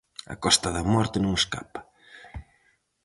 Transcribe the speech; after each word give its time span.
A 0.33 0.35
Costa 0.43 0.69
da 0.75 0.83
Morte 0.93 1.17
non 1.21 1.33
escapa. 1.41 1.79